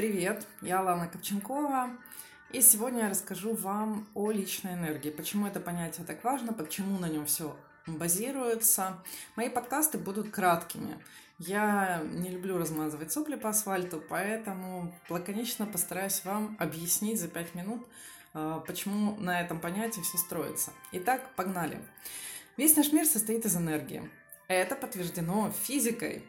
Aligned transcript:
Привет, 0.00 0.46
я 0.62 0.80
Лана 0.80 1.08
Ковченкова, 1.08 1.90
и 2.52 2.62
сегодня 2.62 3.00
я 3.00 3.10
расскажу 3.10 3.52
вам 3.52 4.08
о 4.14 4.30
личной 4.30 4.72
энергии, 4.72 5.10
почему 5.10 5.46
это 5.46 5.60
понятие 5.60 6.06
так 6.06 6.24
важно, 6.24 6.54
почему 6.54 6.98
на 6.98 7.06
нем 7.06 7.26
все 7.26 7.54
базируется. 7.86 9.04
Мои 9.36 9.50
подкасты 9.50 9.98
будут 9.98 10.30
краткими. 10.30 11.04
Я 11.36 12.02
не 12.14 12.30
люблю 12.30 12.56
размазывать 12.56 13.12
сопли 13.12 13.36
по 13.36 13.50
асфальту, 13.50 14.02
поэтому 14.08 14.94
лаконично 15.10 15.66
постараюсь 15.66 16.24
вам 16.24 16.56
объяснить 16.58 17.20
за 17.20 17.28
5 17.28 17.54
минут, 17.54 17.86
а, 18.32 18.60
почему 18.60 19.16
на 19.16 19.38
этом 19.38 19.60
понятии 19.60 20.00
все 20.00 20.16
строится. 20.16 20.72
Итак, 20.92 21.28
погнали. 21.36 21.78
Весь 22.56 22.74
наш 22.74 22.90
мир 22.90 23.04
состоит 23.04 23.44
из 23.44 23.54
энергии. 23.54 24.10
Это 24.48 24.76
подтверждено 24.76 25.52
физикой. 25.62 26.24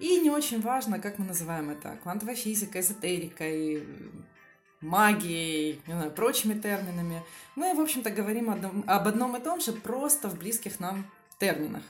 И 0.00 0.18
не 0.20 0.30
очень 0.30 0.60
важно, 0.62 0.98
как 0.98 1.18
мы 1.18 1.26
называем 1.26 1.70
это, 1.70 1.98
квантовой 2.02 2.34
физикой, 2.34 2.80
эзотерикой, 2.80 3.86
магией, 4.80 5.80
не 5.86 5.92
знаю, 5.92 6.10
прочими 6.10 6.58
терминами. 6.58 7.22
Мы, 7.54 7.74
в 7.74 7.80
общем-то, 7.80 8.10
говорим 8.10 8.50
об 8.50 9.08
одном 9.08 9.36
и 9.36 9.40
том 9.40 9.60
же, 9.60 9.72
просто 9.72 10.28
в 10.28 10.38
близких 10.38 10.80
нам 10.80 11.04
терминах. 11.38 11.82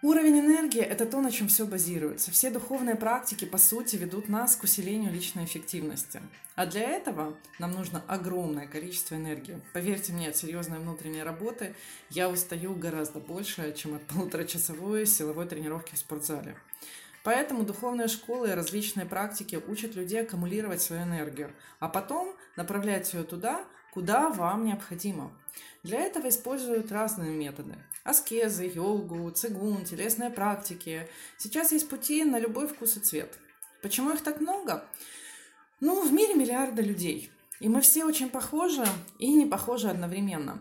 Уровень 0.00 0.38
энергии– 0.38 0.80
это 0.80 1.06
то, 1.06 1.20
на 1.20 1.32
чем 1.32 1.48
все 1.48 1.66
базируется. 1.66 2.30
Все 2.30 2.50
духовные 2.50 2.94
практики, 2.94 3.44
по 3.44 3.58
сути, 3.58 3.96
ведут 3.96 4.28
нас 4.28 4.54
к 4.54 4.62
усилению 4.62 5.12
личной 5.12 5.44
эффективности. 5.44 6.22
А 6.54 6.66
для 6.66 6.82
этого 6.82 7.36
нам 7.58 7.72
нужно 7.72 8.04
огромное 8.06 8.68
количество 8.68 9.16
энергии. 9.16 9.60
Поверьте 9.72 10.12
мне, 10.12 10.28
от 10.28 10.36
серьезной 10.36 10.78
внутренней 10.78 11.24
работы 11.24 11.74
я 12.10 12.30
устаю 12.30 12.76
гораздо 12.76 13.18
больше, 13.18 13.74
чем 13.76 13.96
от 13.96 14.02
полуторачасовой 14.06 15.04
силовой 15.04 15.48
тренировки 15.48 15.96
в 15.96 15.98
спортзале. 15.98 16.56
Поэтому 17.24 17.64
духовные 17.64 18.06
школы 18.06 18.50
и 18.50 18.52
различные 18.52 19.04
практики 19.04 19.60
учат 19.66 19.96
людей 19.96 20.22
аккумулировать 20.22 20.80
свою 20.80 21.02
энергию, 21.02 21.50
а 21.80 21.88
потом 21.88 22.36
направлять 22.54 23.12
ее 23.12 23.24
туда, 23.24 23.64
куда 23.92 24.28
вам 24.28 24.64
необходимо. 24.64 25.32
Для 25.82 26.00
этого 26.00 26.28
используют 26.28 26.92
разные 26.92 27.30
методы. 27.30 27.76
Аскезы, 28.04 28.70
йогу, 28.74 29.30
цигун, 29.30 29.84
телесные 29.84 30.30
практики. 30.30 31.08
Сейчас 31.36 31.72
есть 31.72 31.88
пути 31.88 32.24
на 32.24 32.38
любой 32.38 32.68
вкус 32.68 32.96
и 32.96 33.00
цвет. 33.00 33.38
Почему 33.82 34.10
их 34.10 34.22
так 34.22 34.40
много? 34.40 34.84
Ну, 35.80 36.06
в 36.06 36.12
мире 36.12 36.34
миллиарды 36.34 36.82
людей. 36.82 37.30
И 37.60 37.68
мы 37.68 37.80
все 37.80 38.04
очень 38.04 38.30
похожи 38.30 38.84
и 39.18 39.32
не 39.32 39.46
похожи 39.46 39.88
одновременно. 39.88 40.60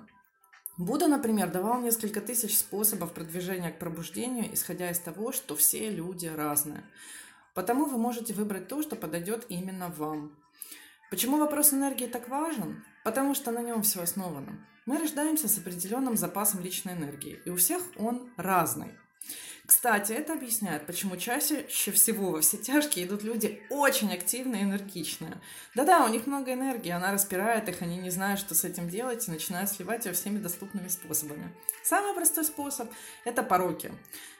Будда, 0.77 1.07
например, 1.07 1.49
давал 1.49 1.81
несколько 1.81 2.21
тысяч 2.21 2.55
способов 2.55 3.13
продвижения 3.13 3.71
к 3.71 3.79
пробуждению, 3.79 4.53
исходя 4.53 4.91
из 4.91 4.99
того, 4.99 5.31
что 5.31 5.55
все 5.55 5.89
люди 5.89 6.27
разные. 6.27 6.83
Потому 7.55 7.85
вы 7.85 7.97
можете 7.97 8.33
выбрать 8.33 8.67
то, 8.67 8.83
что 8.83 8.95
подойдет 8.95 9.45
именно 9.49 9.89
вам. 9.89 10.37
Почему 11.09 11.37
вопрос 11.37 11.73
энергии 11.73 12.05
так 12.05 12.29
важен? 12.29 12.83
Потому 13.07 13.35
что 13.35 13.51
на 13.51 13.59
нем 13.59 13.83
все 13.83 14.01
основано. 14.01 14.59
Мы 14.85 14.97
рождаемся 14.97 15.47
с 15.47 15.57
определенным 15.57 16.17
запасом 16.17 16.59
личной 16.59 16.91
энергии, 16.91 17.39
и 17.45 17.49
у 17.49 17.55
всех 17.55 17.81
он 17.95 18.29
разный. 18.35 18.89
Кстати, 19.65 20.11
это 20.11 20.33
объясняет, 20.33 20.85
почему 20.85 21.15
чаще 21.15 21.65
всего 21.69 22.31
во 22.31 22.41
все 22.41 22.57
тяжкие 22.57 23.05
идут 23.05 23.23
люди 23.23 23.61
очень 23.69 24.11
активные 24.11 24.63
и 24.63 24.65
энергичные. 24.65 25.39
Да-да, 25.73 26.03
у 26.03 26.09
них 26.09 26.27
много 26.27 26.51
энергии, 26.51 26.89
она 26.89 27.13
распирает 27.13 27.69
их, 27.69 27.81
они 27.81 27.95
не 27.95 28.09
знают, 28.09 28.41
что 28.41 28.55
с 28.55 28.65
этим 28.65 28.89
делать, 28.89 29.25
и 29.25 29.31
начинают 29.31 29.69
сливать 29.69 30.05
ее 30.05 30.11
всеми 30.11 30.39
доступными 30.39 30.89
способами. 30.89 31.55
Самый 31.85 32.13
простой 32.13 32.43
способ– 32.43 32.91
это 33.23 33.41
пороки. 33.41 33.89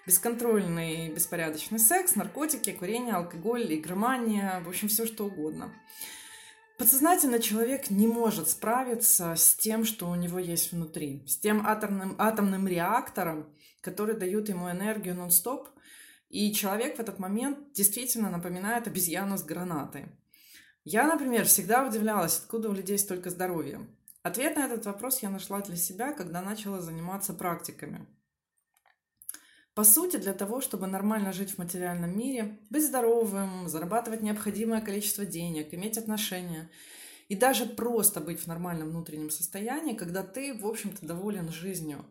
Бесконтрольный 0.06 1.08
беспорядочный 1.08 1.80
секс, 1.80 2.16
наркотики, 2.16 2.74
курение, 2.74 3.14
алкоголь, 3.14 3.74
игромания, 3.74 4.60
в 4.60 4.68
общем, 4.68 4.90
все 4.90 5.06
что 5.06 5.28
угодно. 5.28 5.74
Подсознательно 6.78 7.40
человек 7.40 7.90
не 7.90 8.06
может 8.06 8.50
справиться 8.50 9.36
с 9.36 9.56
тем, 9.56 9.84
что 9.84 10.08
у 10.10 10.16
него 10.16 10.38
есть 10.38 10.72
внутри, 10.72 11.24
с 11.28 11.38
тем 11.38 11.66
атомным, 11.66 12.16
атомным 12.20 12.68
реактором, 12.68 13.52
который 13.82 14.16
дает 14.16 14.48
ему 14.50 14.70
энергию 14.70 15.16
нон-стоп, 15.16 15.70
и 16.30 16.54
человек 16.54 16.98
в 16.98 17.00
этот 17.00 17.18
момент 17.18 17.74
действительно 17.74 18.30
напоминает 18.30 18.86
обезьяну 18.86 19.40
с 19.40 19.44
гранатой. 19.44 20.06
Я, 20.84 21.08
например, 21.08 21.46
всегда 21.46 21.84
удивлялась, 21.86 22.38
откуда 22.38 22.70
у 22.70 22.74
людей 22.74 23.00
столько 23.00 23.32
здоровья. 23.32 23.82
Ответ 24.22 24.56
на 24.56 24.66
этот 24.66 24.86
вопрос 24.86 25.24
я 25.24 25.32
нашла 25.32 25.62
для 25.62 25.78
себя, 25.78 26.14
когда 26.14 26.42
начала 26.42 26.80
заниматься 26.80 27.34
практиками. 27.34 28.06
По 29.78 29.84
сути, 29.84 30.18
для 30.18 30.34
того, 30.34 30.60
чтобы 30.60 30.88
нормально 30.88 31.32
жить 31.32 31.52
в 31.52 31.60
материальном 31.60 32.18
мире, 32.18 32.58
быть 32.72 32.84
здоровым, 32.84 33.70
зарабатывать 33.70 34.24
необходимое 34.24 34.82
количество 34.82 35.24
денег, 35.24 35.72
иметь 35.72 36.00
отношения 36.00 36.72
и 37.30 37.36
даже 37.36 37.68
просто 37.68 38.20
быть 38.20 38.40
в 38.40 38.48
нормальном 38.48 38.90
внутреннем 38.90 39.30
состоянии, 39.30 39.94
когда 39.94 40.24
ты, 40.24 40.56
в 40.56 40.66
общем-то, 40.66 41.06
доволен 41.06 41.52
жизнью. 41.52 42.04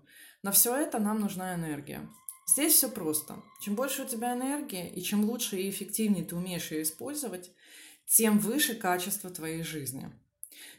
На 0.44 0.52
все 0.52 0.76
это 0.76 1.00
нам 1.00 1.18
нужна 1.18 1.56
энергия. 1.56 2.08
Здесь 2.46 2.74
все 2.74 2.88
просто. 2.88 3.42
Чем 3.60 3.74
больше 3.74 4.02
у 4.02 4.06
тебя 4.06 4.36
энергии, 4.36 4.88
и 4.88 5.02
чем 5.02 5.24
лучше 5.24 5.56
и 5.56 5.68
эффективнее 5.68 6.24
ты 6.24 6.36
умеешь 6.36 6.70
ее 6.70 6.84
использовать, 6.84 7.50
тем 8.06 8.38
выше 8.38 8.76
качество 8.76 9.28
твоей 9.28 9.64
жизни. 9.64 10.12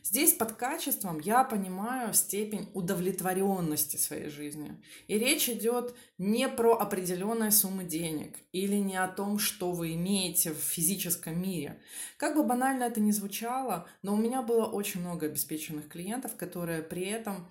Здесь 0.04 0.34
под 0.34 0.54
качеством 0.54 1.20
я 1.20 1.44
понимаю 1.44 2.14
степень 2.14 2.70
удовлетворенности 2.74 3.98
своей 3.98 4.30
жизнью. 4.30 4.82
И 5.08 5.18
речь 5.18 5.50
идет 5.50 5.96
не 6.18 6.48
про 6.48 6.78
определенные 6.78 7.52
суммы 7.52 7.84
денег 7.84 8.38
или 8.52 8.76
не 8.76 8.96
о 8.96 9.08
том, 9.08 9.38
что 9.38 9.72
вы 9.72 9.94
имеете 9.96 10.54
в 10.54 10.60
физическом 10.60 11.42
мире. 11.42 11.80
Как 12.18 12.36
бы 12.36 12.44
банально 12.44 12.84
это 12.84 13.02
ни 13.02 13.12
звучало, 13.12 13.88
но 14.02 14.14
у 14.14 14.18
меня 14.18 14.42
было 14.42 14.66
очень 14.66 15.02
много 15.02 15.26
обеспеченных 15.26 15.88
клиентов, 15.90 16.36
которые 16.36 16.82
при 16.82 17.06
этом 17.06 17.48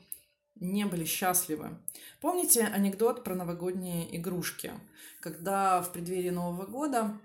не 0.59 0.87
были 0.87 1.05
счастливы. 1.05 1.77
Помните 2.21 2.63
анекдот 2.65 3.25
про 3.25 3.35
новогодние 3.35 4.17
игрушки? 4.17 4.73
Когда 5.21 5.83
в 5.83 5.93
преддверии 5.93 6.31
Нового 6.31 6.67
года 6.67 7.19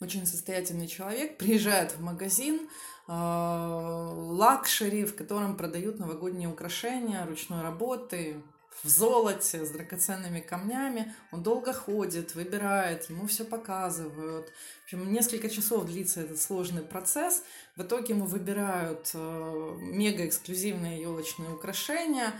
очень 0.00 0.26
состоятельный 0.26 0.86
человек 0.86 1.38
приезжает 1.38 1.92
в 1.92 2.00
магазин, 2.00 2.68
Э, 3.10 4.12
luxury, 4.14 5.06
в 5.06 5.16
котором 5.16 5.56
продают 5.56 5.98
новогодние 5.98 6.48
украшения 6.48 7.24
ручной 7.24 7.62
работы, 7.62 8.42
в 8.84 8.88
золоте, 8.88 9.64
с 9.64 9.70
драгоценными 9.70 10.40
камнями. 10.40 11.14
Он 11.32 11.42
долго 11.42 11.72
ходит, 11.72 12.34
выбирает, 12.34 13.08
ему 13.08 13.26
все 13.26 13.44
показывают. 13.44 14.52
В 14.82 14.84
общем, 14.84 15.10
несколько 15.10 15.48
часов 15.48 15.86
длится 15.86 16.20
этот 16.20 16.38
сложный 16.38 16.82
процесс. 16.82 17.42
В 17.76 17.82
итоге 17.82 18.14
ему 18.14 18.26
выбирают 18.26 19.10
э, 19.14 19.76
мега 19.80 20.26
эксклюзивные 20.26 21.00
елочные 21.00 21.50
украшения, 21.50 22.34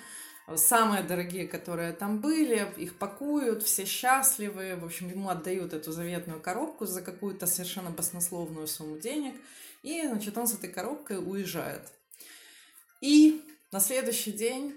самые 0.57 1.03
дорогие, 1.03 1.47
которые 1.47 1.93
там 1.93 2.21
были, 2.21 2.67
их 2.77 2.97
пакуют, 2.99 3.63
все 3.63 3.85
счастливы, 3.85 4.77
в 4.77 4.85
общем, 4.85 5.09
ему 5.11 5.29
отдают 5.29 5.73
эту 5.73 5.93
заветную 5.93 6.41
коробку 6.41 6.87
за 6.87 7.03
какую-то 7.03 7.47
совершенно 7.47 7.91
баснословную 7.91 8.67
сумму 8.67 8.99
денег– 8.99 9.35
и, 9.83 10.07
значит, 10.07 10.37
он 10.37 10.47
с 10.47 10.55
этой 10.55 10.71
коробкой 10.71 11.19
уезжает. 11.19 11.93
И 13.01 13.45
на 13.71 13.81
следующий 13.81 14.33
день 14.33 14.75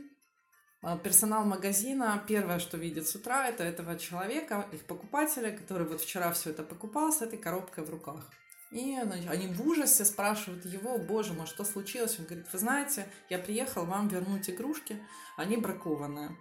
а, 0.82 0.98
персонал 0.98 1.44
магазина 1.44 2.24
первое, 2.28 2.60
что 2.60 2.78
видит 2.78 3.08
с 3.08 3.16
утра, 3.16 3.48
это 3.48 3.64
этого 3.64 3.98
человека, 3.98 4.68
их 4.72 4.86
покупателя, 4.86 5.52
который 5.52 5.88
вот 5.88 6.02
вчера 6.02 6.32
все 6.34 6.52
это 6.52 6.64
покупал 6.64 7.12
с 7.12 7.22
этой 7.22 7.40
коробкой 7.40 7.84
в 7.84 7.90
руках. 7.90 8.30
И 8.72 8.96
они 8.96 9.48
в 9.48 9.68
ужасе 9.68 10.06
спрашивают 10.06 10.66
его, 10.66 10.98
боже 10.98 11.34
мой, 11.34 11.46
что 11.46 11.66
случилось? 11.66 12.18
Он 12.20 12.26
говорит, 12.26 12.48
вы 12.54 12.58
знаете, 12.58 13.06
я 13.30 13.38
приехал 13.38 13.86
вам 13.86 14.08
вернуть 14.08 14.50
игрушки, 14.50 14.98
они 15.36 15.58
бракованные. 15.58 16.38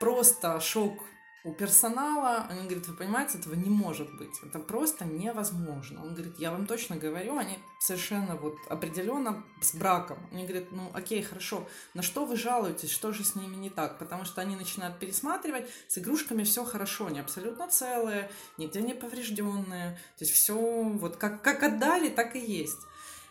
Просто 0.00 0.58
шок 0.60 1.04
у 1.46 1.52
персонала, 1.52 2.44
они 2.50 2.62
говорят, 2.62 2.88
вы 2.88 2.94
понимаете, 2.94 3.38
этого 3.38 3.54
не 3.54 3.70
может 3.70 4.12
быть, 4.16 4.34
это 4.42 4.58
просто 4.58 5.04
невозможно. 5.04 6.02
Он 6.02 6.12
говорит, 6.12 6.40
я 6.40 6.50
вам 6.50 6.66
точно 6.66 6.96
говорю, 6.96 7.36
они 7.36 7.56
совершенно 7.78 8.34
вот 8.34 8.56
определенно 8.68 9.44
с 9.60 9.72
браком. 9.76 10.18
Они 10.32 10.44
говорят, 10.44 10.72
ну 10.72 10.90
окей, 10.92 11.22
хорошо, 11.22 11.68
на 11.94 12.02
что 12.02 12.24
вы 12.24 12.36
жалуетесь, 12.36 12.90
что 12.90 13.12
же 13.12 13.22
с 13.22 13.36
ними 13.36 13.54
не 13.54 13.70
так? 13.70 13.96
Потому 14.00 14.24
что 14.24 14.40
они 14.40 14.56
начинают 14.56 14.98
пересматривать, 14.98 15.70
с 15.86 15.98
игрушками 15.98 16.42
все 16.42 16.64
хорошо, 16.64 17.06
они 17.06 17.20
абсолютно 17.20 17.68
целые, 17.68 18.28
нигде 18.58 18.82
не 18.82 18.94
поврежденные, 18.94 19.92
то 20.18 20.24
есть 20.24 20.32
все 20.32 20.56
вот 20.56 21.16
как, 21.16 21.42
как 21.42 21.62
отдали, 21.62 22.08
так 22.08 22.34
и 22.34 22.40
есть. 22.40 22.80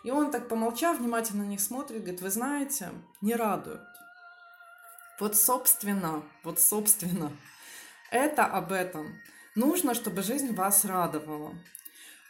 И 0.04 0.12
он 0.12 0.32
так 0.32 0.48
помолчав, 0.48 1.00
внимательно 1.00 1.44
на 1.44 1.50
них 1.50 1.60
смотрит, 1.60 2.00
говорит, 2.00 2.22
вы 2.22 2.30
знаете, 2.30 2.92
не 3.20 3.36
радуют. 3.36 3.82
Вот 5.20 5.36
собственно, 5.36 6.24
вот 6.44 6.62
собственно, 6.62 7.34
это 8.12 8.46
об 8.46 8.72
этом. 8.72 9.22
Нужно, 9.56 9.94
чтобы 9.94 10.22
жизнь 10.22 10.54
вас 10.54 10.86
радовала. 10.86 11.56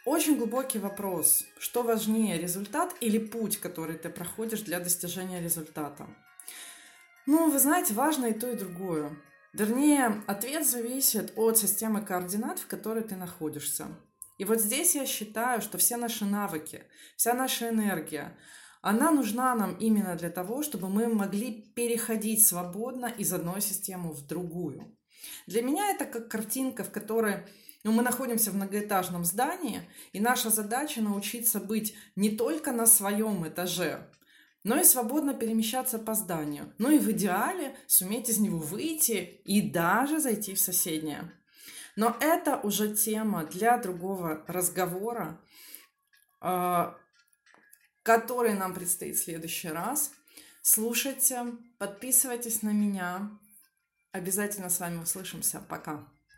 Очень 0.04 0.36
глубокий 0.36 0.78
вопрос. 0.78 1.44
Что 1.58 1.82
важнее, 1.82 2.38
результат 2.38 2.94
или 3.00 3.18
путь, 3.18 3.58
который 3.58 3.96
ты 3.96 4.08
проходишь 4.08 4.60
для 4.60 4.78
достижения 4.78 5.42
результата? 5.42 6.06
Ну, 7.26 7.50
вы 7.50 7.58
знаете, 7.58 7.94
важно 7.94 8.26
и 8.26 8.32
то, 8.32 8.48
и 8.48 8.56
другое. 8.56 9.10
Вернее, 9.52 10.22
ответ 10.26 10.68
зависит 10.68 11.32
от 11.34 11.58
системы 11.58 12.02
координат, 12.02 12.60
в 12.60 12.66
которой 12.66 13.02
ты 13.02 13.16
находишься. 13.16 13.86
И 14.38 14.44
вот 14.44 14.60
здесь 14.60 14.94
я 14.94 15.06
считаю, 15.06 15.62
что 15.62 15.78
все 15.78 15.96
наши 15.96 16.24
навыки, 16.24 16.84
вся 17.16 17.34
наша 17.34 17.70
энергия, 17.70 18.36
она 18.82 19.10
нужна 19.10 19.54
нам 19.54 19.74
именно 19.74 20.14
для 20.14 20.30
того, 20.30 20.62
чтобы 20.62 20.88
мы 20.88 21.08
могли 21.08 21.72
переходить 21.74 22.46
свободно 22.46 23.06
из 23.06 23.32
одной 23.32 23.60
системы 23.60 24.12
в 24.12 24.24
другую. 24.26 24.96
Для 25.46 25.62
меня 25.62 25.90
это 25.90 26.04
как 26.04 26.28
картинка, 26.28 26.84
в 26.84 26.90
которой 26.90 27.44
ну, 27.86 27.92
мы 27.92 28.02
находимся 28.02 28.50
в 28.50 28.56
многоэтажном 28.56 29.24
здании, 29.24 29.80
и 30.12 30.18
наша 30.18 30.50
задача 30.50 31.00
научиться 31.00 31.60
быть 31.60 31.94
не 32.16 32.30
только 32.30 32.72
на 32.72 32.84
своем 32.84 33.46
этаже, 33.46 34.10
но 34.64 34.76
и 34.76 34.82
свободно 34.82 35.34
перемещаться 35.34 36.00
по 36.00 36.14
зданию. 36.14 36.74
Ну 36.78 36.90
и 36.90 36.98
в 36.98 37.08
идеале 37.12 37.76
суметь 37.86 38.28
из 38.28 38.38
него 38.38 38.58
выйти 38.58 39.40
и 39.44 39.62
даже 39.62 40.18
зайти 40.18 40.54
в 40.54 40.58
соседнее. 40.58 41.32
Но 41.94 42.16
это 42.18 42.56
уже 42.56 42.92
тема 42.92 43.44
для 43.44 43.78
другого 43.78 44.44
разговора, 44.48 45.40
а, 46.40 46.98
который 48.02 48.54
нам 48.54 48.74
предстоит 48.74 49.14
в 49.14 49.22
следующий 49.22 49.68
раз. 49.68 50.10
Слушайте, 50.60 51.44
подписывайтесь 51.78 52.62
на 52.62 52.70
меня. 52.70 53.30
Обязательно 54.12 54.70
с 54.70 54.80
вами 54.80 54.98
услышимся. 55.02 55.60
Пока. 55.60 56.06